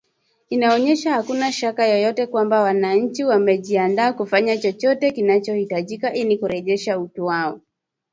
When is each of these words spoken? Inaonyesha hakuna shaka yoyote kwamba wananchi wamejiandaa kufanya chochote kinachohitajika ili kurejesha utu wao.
Inaonyesha 0.49 1.13
hakuna 1.13 1.51
shaka 1.51 1.87
yoyote 1.87 2.27
kwamba 2.27 2.61
wananchi 2.61 3.23
wamejiandaa 3.23 4.13
kufanya 4.13 4.57
chochote 4.57 5.11
kinachohitajika 5.11 6.13
ili 6.13 6.37
kurejesha 6.37 6.99
utu 6.99 7.25
wao. 7.25 7.61